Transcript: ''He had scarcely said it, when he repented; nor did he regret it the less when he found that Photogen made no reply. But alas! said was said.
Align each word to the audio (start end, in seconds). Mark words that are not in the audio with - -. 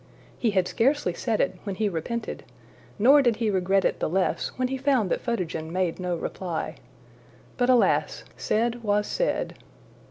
''He 0.39 0.49
had 0.49 0.67
scarcely 0.67 1.13
said 1.13 1.39
it, 1.39 1.59
when 1.63 1.75
he 1.75 1.87
repented; 1.87 2.43
nor 2.97 3.21
did 3.21 3.35
he 3.35 3.51
regret 3.51 3.85
it 3.85 3.99
the 3.99 4.09
less 4.09 4.47
when 4.55 4.69
he 4.69 4.75
found 4.75 5.11
that 5.11 5.21
Photogen 5.21 5.71
made 5.71 5.99
no 5.99 6.15
reply. 6.17 6.77
But 7.55 7.69
alas! 7.69 8.23
said 8.35 8.81
was 8.83 9.05
said. 9.05 9.53